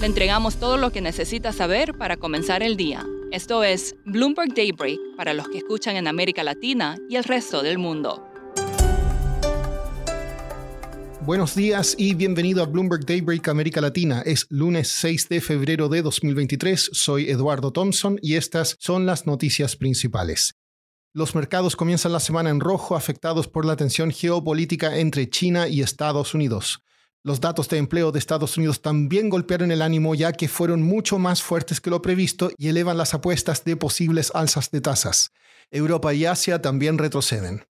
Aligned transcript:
Le 0.00 0.06
entregamos 0.06 0.56
todo 0.56 0.78
lo 0.78 0.92
que 0.92 1.02
necesita 1.02 1.52
saber 1.52 1.92
para 1.92 2.16
comenzar 2.16 2.62
el 2.62 2.78
día. 2.78 3.06
Esto 3.32 3.62
es 3.62 3.96
Bloomberg 4.06 4.54
Daybreak 4.54 4.98
para 5.14 5.34
los 5.34 5.46
que 5.50 5.58
escuchan 5.58 5.94
en 5.94 6.08
América 6.08 6.42
Latina 6.42 6.96
y 7.10 7.16
el 7.16 7.24
resto 7.24 7.62
del 7.62 7.76
mundo. 7.76 8.26
Buenos 11.20 11.54
días 11.54 11.96
y 11.98 12.14
bienvenido 12.14 12.62
a 12.62 12.66
Bloomberg 12.66 13.04
Daybreak 13.04 13.46
América 13.48 13.82
Latina. 13.82 14.22
Es 14.24 14.46
lunes 14.48 14.88
6 14.88 15.28
de 15.28 15.42
febrero 15.42 15.90
de 15.90 16.00
2023. 16.00 16.92
Soy 16.94 17.28
Eduardo 17.28 17.70
Thompson 17.70 18.18
y 18.22 18.36
estas 18.36 18.76
son 18.80 19.04
las 19.04 19.26
noticias 19.26 19.76
principales. 19.76 20.54
Los 21.12 21.34
mercados 21.34 21.76
comienzan 21.76 22.12
la 22.12 22.20
semana 22.20 22.48
en 22.48 22.60
rojo 22.60 22.96
afectados 22.96 23.48
por 23.48 23.66
la 23.66 23.76
tensión 23.76 24.12
geopolítica 24.12 24.96
entre 24.96 25.28
China 25.28 25.68
y 25.68 25.82
Estados 25.82 26.32
Unidos. 26.32 26.82
Los 27.22 27.38
datos 27.42 27.68
de 27.68 27.76
empleo 27.76 28.12
de 28.12 28.18
Estados 28.18 28.56
Unidos 28.56 28.80
también 28.80 29.28
golpearon 29.28 29.70
el 29.70 29.82
ánimo 29.82 30.14
ya 30.14 30.32
que 30.32 30.48
fueron 30.48 30.80
mucho 30.80 31.18
más 31.18 31.42
fuertes 31.42 31.78
que 31.78 31.90
lo 31.90 32.00
previsto 32.00 32.50
y 32.56 32.68
elevan 32.68 32.96
las 32.96 33.12
apuestas 33.12 33.62
de 33.62 33.76
posibles 33.76 34.32
alzas 34.34 34.70
de 34.70 34.80
tasas. 34.80 35.30
Europa 35.70 36.14
y 36.14 36.24
Asia 36.24 36.62
también 36.62 36.96
retroceden. 36.96 37.66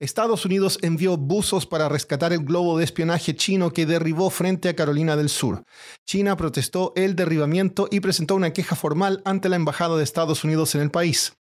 Estados 0.00 0.46
Unidos 0.46 0.78
envió 0.80 1.18
buzos 1.18 1.66
para 1.66 1.90
rescatar 1.90 2.32
el 2.32 2.44
globo 2.44 2.78
de 2.78 2.84
espionaje 2.84 3.36
chino 3.36 3.74
que 3.74 3.84
derribó 3.84 4.30
frente 4.30 4.70
a 4.70 4.76
Carolina 4.76 5.16
del 5.16 5.28
Sur. 5.28 5.64
China 6.06 6.38
protestó 6.38 6.94
el 6.96 7.14
derribamiento 7.14 7.88
y 7.90 8.00
presentó 8.00 8.36
una 8.36 8.54
queja 8.54 8.74
formal 8.74 9.20
ante 9.26 9.50
la 9.50 9.56
Embajada 9.56 9.98
de 9.98 10.04
Estados 10.04 10.44
Unidos 10.44 10.74
en 10.74 10.80
el 10.80 10.90
país. 10.90 11.34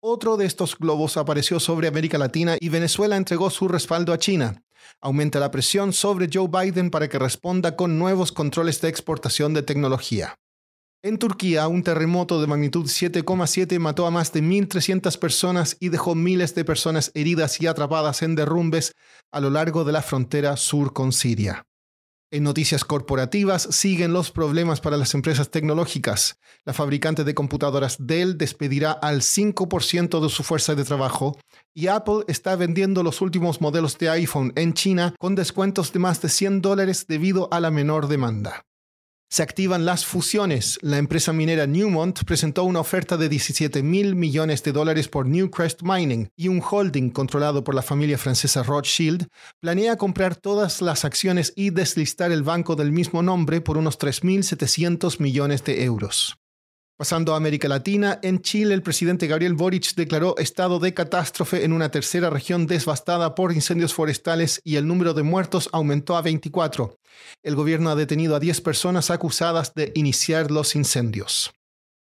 Otro 0.00 0.38
de 0.38 0.46
estos 0.46 0.78
globos 0.78 1.18
apareció 1.18 1.60
sobre 1.60 1.88
América 1.88 2.16
Latina 2.16 2.56
y 2.58 2.70
Venezuela 2.70 3.16
entregó 3.16 3.50
su 3.50 3.68
respaldo 3.68 4.14
a 4.14 4.18
China 4.18 4.62
aumenta 5.00 5.40
la 5.40 5.50
presión 5.50 5.92
sobre 5.92 6.28
Joe 6.32 6.48
Biden 6.48 6.90
para 6.90 7.08
que 7.08 7.18
responda 7.18 7.76
con 7.76 7.98
nuevos 7.98 8.32
controles 8.32 8.80
de 8.80 8.88
exportación 8.88 9.54
de 9.54 9.62
tecnología. 9.62 10.36
En 11.02 11.18
Turquía, 11.18 11.68
un 11.68 11.82
terremoto 11.82 12.40
de 12.40 12.48
magnitud 12.48 12.86
7,7 12.86 13.78
mató 13.78 14.06
a 14.06 14.10
más 14.10 14.32
de 14.32 14.42
1.300 14.42 15.18
personas 15.18 15.76
y 15.78 15.90
dejó 15.90 16.14
miles 16.14 16.54
de 16.54 16.64
personas 16.64 17.12
heridas 17.14 17.60
y 17.60 17.66
atrapadas 17.66 18.22
en 18.22 18.34
derrumbes 18.34 18.92
a 19.30 19.40
lo 19.40 19.50
largo 19.50 19.84
de 19.84 19.92
la 19.92 20.02
frontera 20.02 20.56
sur 20.56 20.92
con 20.92 21.12
Siria. 21.12 21.64
En 22.32 22.42
noticias 22.42 22.84
corporativas 22.84 23.68
siguen 23.70 24.12
los 24.12 24.32
problemas 24.32 24.80
para 24.80 24.96
las 24.96 25.14
empresas 25.14 25.48
tecnológicas. 25.48 26.40
La 26.64 26.72
fabricante 26.72 27.22
de 27.22 27.34
computadoras 27.34 27.98
Dell 28.00 28.36
despedirá 28.36 28.90
al 28.90 29.20
5% 29.20 30.20
de 30.20 30.28
su 30.28 30.42
fuerza 30.42 30.74
de 30.74 30.82
trabajo 30.82 31.38
y 31.72 31.86
Apple 31.86 32.24
está 32.26 32.56
vendiendo 32.56 33.04
los 33.04 33.20
últimos 33.20 33.60
modelos 33.60 33.96
de 33.98 34.10
iPhone 34.10 34.52
en 34.56 34.74
China 34.74 35.14
con 35.20 35.36
descuentos 35.36 35.92
de 35.92 36.00
más 36.00 36.20
de 36.20 36.28
100 36.28 36.62
dólares 36.62 37.06
debido 37.06 37.48
a 37.52 37.60
la 37.60 37.70
menor 37.70 38.08
demanda. 38.08 38.64
Se 39.28 39.42
activan 39.42 39.84
las 39.84 40.06
fusiones. 40.06 40.78
La 40.82 40.98
empresa 40.98 41.32
minera 41.32 41.66
Newmont 41.66 42.22
presentó 42.24 42.62
una 42.62 42.78
oferta 42.78 43.16
de 43.16 43.28
17 43.28 43.82
mil 43.82 44.14
millones 44.14 44.62
de 44.62 44.70
dólares 44.70 45.08
por 45.08 45.26
Newcrest 45.26 45.82
Mining 45.82 46.28
y 46.36 46.46
un 46.46 46.62
holding 46.62 47.10
controlado 47.10 47.64
por 47.64 47.74
la 47.74 47.82
familia 47.82 48.18
francesa 48.18 48.62
Rothschild 48.62 49.26
planea 49.60 49.96
comprar 49.96 50.36
todas 50.36 50.80
las 50.80 51.04
acciones 51.04 51.52
y 51.56 51.70
deslistar 51.70 52.30
el 52.30 52.44
banco 52.44 52.76
del 52.76 52.92
mismo 52.92 53.20
nombre 53.22 53.60
por 53.60 53.78
unos 53.78 53.98
3.700 53.98 55.18
millones 55.18 55.64
de 55.64 55.82
euros. 55.82 56.36
Pasando 56.98 57.34
a 57.34 57.36
América 57.36 57.68
Latina, 57.68 58.18
en 58.22 58.40
Chile 58.40 58.72
el 58.72 58.82
presidente 58.82 59.26
Gabriel 59.26 59.52
Boric 59.52 59.94
declaró 59.96 60.34
estado 60.38 60.78
de 60.78 60.94
catástrofe 60.94 61.62
en 61.62 61.74
una 61.74 61.90
tercera 61.90 62.30
región 62.30 62.66
devastada 62.66 63.34
por 63.34 63.52
incendios 63.52 63.92
forestales 63.92 64.62
y 64.64 64.76
el 64.76 64.86
número 64.86 65.12
de 65.12 65.22
muertos 65.22 65.68
aumentó 65.72 66.16
a 66.16 66.22
24. 66.22 66.98
El 67.42 67.54
gobierno 67.54 67.90
ha 67.90 67.96
detenido 67.96 68.34
a 68.34 68.40
10 68.40 68.62
personas 68.62 69.10
acusadas 69.10 69.74
de 69.74 69.92
iniciar 69.94 70.50
los 70.50 70.74
incendios. 70.74 71.52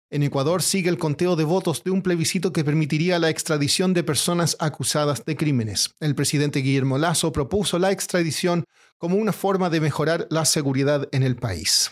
En 0.10 0.24
Ecuador 0.24 0.64
sigue 0.64 0.90
el 0.90 0.98
conteo 0.98 1.36
de 1.36 1.44
votos 1.44 1.84
de 1.84 1.92
un 1.92 2.02
plebiscito 2.02 2.52
que 2.52 2.64
permitiría 2.64 3.20
la 3.20 3.30
extradición 3.30 3.94
de 3.94 4.04
personas 4.04 4.58
acusadas 4.60 5.24
de 5.24 5.36
crímenes. 5.36 5.94
El 6.00 6.16
presidente 6.16 6.62
Guillermo 6.62 6.98
Lazo 6.98 7.32
propuso 7.32 7.78
la 7.78 7.92
extradición 7.92 8.64
como 8.98 9.18
una 9.18 9.34
forma 9.34 9.70
de 9.70 9.82
mejorar 9.82 10.26
la 10.32 10.46
seguridad 10.46 11.08
en 11.12 11.22
el 11.22 11.36
país. 11.36 11.92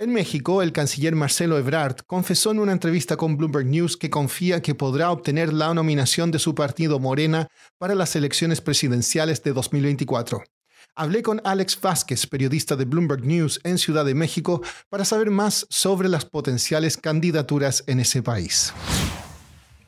En 0.00 0.12
México, 0.12 0.60
el 0.60 0.72
canciller 0.72 1.14
Marcelo 1.14 1.56
Ebrard 1.56 1.98
confesó 2.04 2.50
en 2.50 2.58
una 2.58 2.72
entrevista 2.72 3.16
con 3.16 3.36
Bloomberg 3.36 3.66
News 3.66 3.96
que 3.96 4.10
confía 4.10 4.60
que 4.60 4.74
podrá 4.74 5.12
obtener 5.12 5.52
la 5.52 5.72
nominación 5.72 6.32
de 6.32 6.40
su 6.40 6.56
partido 6.56 6.98
Morena 6.98 7.46
para 7.78 7.94
las 7.94 8.16
elecciones 8.16 8.60
presidenciales 8.60 9.44
de 9.44 9.52
2024. 9.52 10.42
Hablé 10.96 11.22
con 11.22 11.40
Alex 11.44 11.80
Vázquez, 11.80 12.26
periodista 12.26 12.74
de 12.74 12.86
Bloomberg 12.86 13.24
News 13.24 13.60
en 13.62 13.78
Ciudad 13.78 14.04
de 14.04 14.16
México, 14.16 14.62
para 14.88 15.04
saber 15.04 15.30
más 15.30 15.64
sobre 15.70 16.08
las 16.08 16.24
potenciales 16.24 16.96
candidaturas 16.96 17.84
en 17.86 18.00
ese 18.00 18.20
país. 18.20 18.74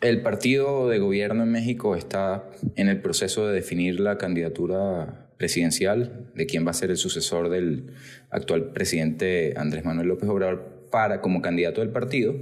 El 0.00 0.23
partido 0.23 0.88
de 0.88 1.00
gobierno 1.00 1.43
en 1.43 1.50
México 1.50 1.97
está 1.97 2.44
en 2.77 2.87
el 2.87 3.03
proceso 3.03 3.49
de 3.49 3.55
definir 3.55 3.99
la 3.99 4.19
candidatura 4.19 5.25
presidencial 5.36 6.30
de 6.34 6.47
quién 6.47 6.66
va 6.66 6.70
a 6.70 6.74
ser 6.74 6.91
el 6.91 6.97
sucesor 6.97 7.48
del 7.48 7.92
actual 8.30 8.72
presidente 8.72 9.54
Andrés 9.56 9.84
Manuel 9.84 10.08
López 10.08 10.28
Obrador 10.28 10.88
para 10.91 11.20
como 11.20 11.42
candidato 11.42 11.80
del 11.80 11.91
partido. 11.91 12.34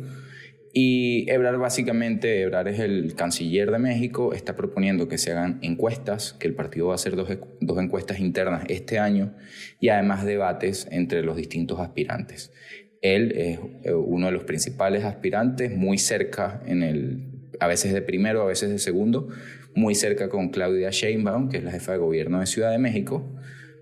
Y 0.77 1.31
Ebrar 1.31 1.57
básicamente, 1.57 2.43
Ebrar 2.43 2.67
es 2.67 2.81
el 2.81 3.15
canciller 3.15 3.71
de 3.71 3.79
México, 3.79 4.35
está 4.35 4.57
proponiendo 4.57 5.07
que 5.07 5.19
se 5.19 5.31
hagan 5.31 5.61
encuestas, 5.63 6.33
que 6.33 6.49
el 6.49 6.55
partido 6.55 6.89
va 6.89 6.95
a 6.95 6.97
hacer 6.97 7.15
dos, 7.15 7.29
dos 7.61 7.79
encuestas 7.79 8.19
internas 8.19 8.65
este 8.69 8.99
año 8.99 9.35
y 9.79 9.91
además 9.91 10.25
debates 10.25 10.89
entre 10.91 11.23
los 11.23 11.37
distintos 11.37 11.79
aspirantes. 11.79 12.53
Él 13.03 13.33
es 13.37 13.61
eh, 13.85 13.93
uno 13.93 14.27
de 14.27 14.33
los 14.33 14.45
principales 14.45 15.05
aspirantes, 15.05 15.71
muy 15.77 15.97
cerca 15.99 16.61
en 16.67 16.83
el, 16.83 17.34
a 17.61 17.67
veces 17.67 17.93
de 17.93 18.03
primero, 18.03 18.43
a 18.43 18.47
veces 18.47 18.71
de 18.71 18.79
segundo, 18.79 19.29
muy 19.75 19.95
cerca 19.95 20.29
con 20.29 20.51
Claudia 20.51 20.91
Sheinbaum, 20.91 21.49
que 21.49 21.59
es 21.59 21.65
la 21.65 21.71
jefa 21.71 21.93
de 21.93 21.99
gobierno 21.99 22.41
de 22.41 22.47
Ciudad 22.47 22.71
de 22.71 22.79
México, 22.79 23.25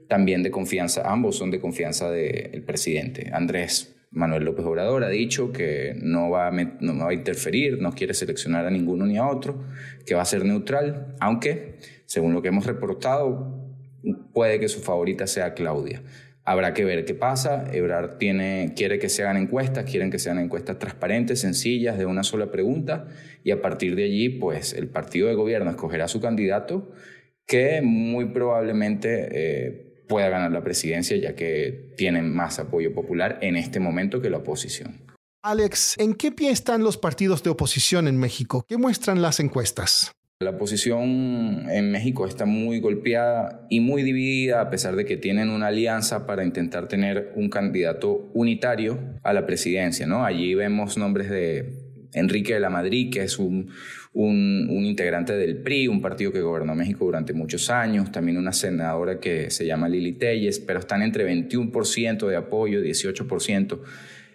también 0.09 0.43
de 0.43 0.51
confianza, 0.51 1.03
ambos 1.11 1.37
son 1.37 1.51
de 1.51 1.61
confianza 1.61 2.11
del 2.11 2.63
presidente. 2.65 3.31
Andrés 3.33 3.95
Manuel 4.11 4.45
López 4.45 4.67
Obrador 4.67 5.05
ha 5.05 5.09
dicho 5.09 5.53
que 5.53 5.95
no 6.03 6.29
va, 6.29 6.51
no 6.51 6.99
va 6.99 7.11
a 7.11 7.15
interferir, 7.15 7.81
no 7.81 7.93
quiere 7.93 8.13
seleccionar 8.13 8.67
a 8.67 8.71
ninguno 8.71 9.07
ni 9.07 9.17
a 9.17 9.27
otro, 9.27 9.65
que 10.05 10.15
va 10.15 10.23
a 10.23 10.27
ser 10.27 10.45
neutral, 10.45 11.17
aunque, 11.19 11.79
según 12.05 12.35
lo 12.35 12.43
que 12.43 12.49
hemos 12.49 12.67
reportado, 12.67 13.73
puede 14.35 14.61
que 14.61 14.69
su 14.69 14.81
favorita 14.81 15.27
sea 15.27 15.55
Claudia. 15.55 16.03
Habrá 16.45 16.75
que 16.75 16.85
ver 16.85 17.05
qué 17.05 17.15
pasa. 17.15 17.65
Ebrard 17.73 18.19
quiere 18.19 18.99
que 18.99 19.09
se 19.09 19.23
hagan 19.23 19.37
encuestas, 19.37 19.89
quieren 19.89 20.11
que 20.11 20.19
sean 20.19 20.39
encuestas 20.39 20.79
transparentes, 20.79 21.41
sencillas, 21.41 21.99
de 21.99 22.07
una 22.07 22.25
sola 22.25 22.51
pregunta, 22.51 23.07
y 23.45 23.53
a 23.53 23.63
partir 23.63 23.95
de 23.95 24.05
allí, 24.05 24.29
pues 24.29 24.73
el 24.73 24.89
partido 24.89 25.29
de 25.29 25.35
gobierno 25.35 25.71
escogerá 25.71 26.09
su 26.09 26.21
candidato, 26.21 26.93
que 27.47 27.81
muy 27.83 28.27
probablemente 28.27 29.29
eh, 29.31 30.05
pueda 30.09 30.29
ganar 30.29 30.51
la 30.51 30.65
presidencia, 30.65 31.17
ya 31.17 31.37
que 31.37 31.95
tienen 31.97 32.35
más 32.35 32.59
apoyo 32.59 32.93
popular 32.93 33.39
en 33.41 33.57
este 33.57 33.79
momento 33.79 34.21
que 34.21 34.31
la 34.31 34.39
oposición. 34.39 35.01
Alex, 35.45 35.97
¿en 35.99 36.15
qué 36.15 36.31
pie 36.31 36.51
están 36.51 36.85
los 36.85 36.99
partidos 36.99 37.43
de 37.43 37.51
oposición 37.51 38.07
en 38.07 38.17
México? 38.17 38.65
¿Qué 38.69 38.77
muestran 38.77 39.23
las 39.23 39.41
encuestas? 39.41 40.13
La 40.43 40.59
posición 40.59 41.71
en 41.71 41.91
México 41.91 42.27
está 42.27 42.45
muy 42.45 42.81
golpeada 42.81 43.67
y 43.71 43.81
muy 43.81 44.03
dividida 44.03 44.61
a 44.61 44.71
pesar 44.71 44.97
de 44.97 45.05
que 45.05 45.17
tienen 45.17 45.51
una 45.51 45.69
alianza 45.69 46.27
para 46.27 46.45
intentar 46.45 46.89
tener 46.89 47.33
un 47.37 47.49
candidato 47.49 48.31
unitario 48.35 48.99
a 49.23 49.33
la 49.33 49.47
presidencia. 49.47 50.07
¿no? 50.07 50.25
Allí 50.25 50.55
vemos 50.55 50.99
nombres 50.99 51.31
de 51.31 51.93
Enrique 52.15 52.55
de 52.55 52.61
la 52.61 52.71
Madrid, 52.71 53.11
que 53.11 53.23
es 53.23 53.39
un, 53.39 53.71
integrante 54.15 55.33
del 55.33 55.63
PRI, 55.63 55.89
un 55.89 56.03
partido 56.03 56.33
que 56.33 56.41
gobernó 56.41 56.75
México 56.75 57.07
durante 57.07 57.33
muchos 57.33 57.71
años, 57.71 58.13
también 58.13 58.37
una 58.37 58.53
senadora 58.53 59.19
que 59.19 59.51
se 59.51 59.67
llama 59.67 59.89
Lili 59.89 60.13
Telles, 60.13 60.59
pero 60.61 60.81
están 60.81 61.03
entre 61.03 61.27
21% 61.27 62.27
de 62.27 62.37
apoyo, 62.37 62.83
18%. 62.83 63.81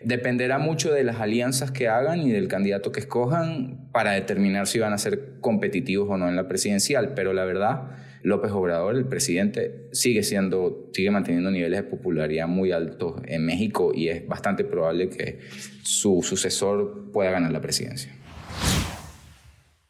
Dependerá 0.07 0.57
mucho 0.57 0.94
de 0.94 1.04
las 1.04 1.19
alianzas 1.19 1.71
que 1.71 1.89
hagan 1.89 2.21
y 2.21 2.31
del 2.31 2.48
candidato 2.48 2.94
que 2.94 3.01
escojan 3.01 3.89
para 3.92 4.13
determinar 4.13 4.65
si 4.65 4.80
van 4.80 4.94
a 4.94 4.98
ser 4.98 5.33
competitivos 5.42 6.09
o 6.09 6.15
no 6.15 6.30
en 6.30 6.38
la 6.38 6.48
presidencial, 6.48 7.13
pero 7.13 7.33
la 7.33 7.44
verdad 7.44 7.89
López 8.24 8.51
Obrador, 8.51 8.95
el 8.95 9.06
presidente, 9.06 9.89
sigue 9.92 10.24
siendo, 10.24 10.89
sigue 10.94 11.12
manteniendo 11.12 11.51
niveles 11.51 11.80
de 11.80 11.89
popularidad 11.89 12.48
muy 12.48 12.71
altos 12.71 13.21
en 13.25 13.45
México 13.45 13.92
y 13.94 14.07
es 14.07 14.25
bastante 14.25 14.63
probable 14.63 15.09
que 15.09 15.39
su 15.83 16.21
sucesor 16.24 17.12
pueda 17.12 17.31
ganar 17.31 17.51
la 17.51 17.59
presidencia. 17.59 18.13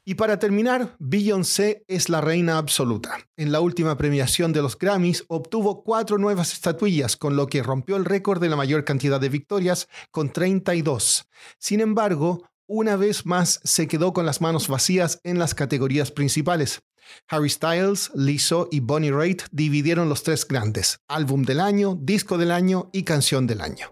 Y 0.10 0.16
para 0.16 0.40
terminar, 0.40 0.96
Beyoncé 1.00 1.84
es 1.90 2.08
la 2.08 2.22
reina 2.22 2.58
absoluta. 2.58 3.18
En 3.36 3.52
la 3.52 3.60
última 3.60 3.98
premiación 3.98 4.54
de 4.54 4.62
los 4.62 4.80
Grammys 4.80 5.26
obtuvo 5.28 5.84
cuatro 5.84 6.18
nuevas 6.18 6.54
estatuillas, 6.54 7.18
con 7.18 7.36
lo 7.36 7.48
que 7.48 7.62
rompió 7.62 7.98
el 7.98 8.06
récord 8.06 8.40
de 8.40 8.48
la 8.48 8.56
mayor 8.56 8.86
cantidad 8.86 9.20
de 9.20 9.28
victorias, 9.28 9.90
con 10.10 10.32
32. 10.32 11.28
Sin 11.60 11.82
embargo, 11.82 12.48
una 12.68 12.96
vez 12.96 13.26
más 13.26 13.60
se 13.66 13.90
quedó 13.90 14.14
con 14.14 14.26
las 14.26 14.40
manos 14.40 14.70
vacías 14.70 15.20
en 15.26 15.40
las 15.40 15.54
categorías 15.54 16.10
principales. 16.12 16.80
Harry 17.28 17.50
Styles, 17.50 18.10
Lizzo 18.16 18.70
y 18.72 18.80
Bonnie 18.80 19.12
Raitt 19.12 19.44
dividieron 19.52 20.08
los 20.08 20.24
tres 20.24 20.48
grandes, 20.48 21.02
álbum 21.10 21.44
del 21.44 21.60
año, 21.60 22.00
disco 22.02 22.38
del 22.38 22.52
año 22.52 22.90
y 22.94 23.04
canción 23.04 23.46
del 23.46 23.60
año. 23.60 23.92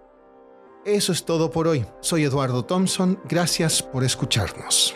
Eso 0.85 1.11
es 1.11 1.25
todo 1.25 1.51
por 1.51 1.67
hoy. 1.67 1.85
Soy 1.99 2.23
Eduardo 2.23 2.63
Thompson, 2.63 3.19
gracias 3.27 3.83
por 3.83 4.05
escucharnos. 4.05 4.95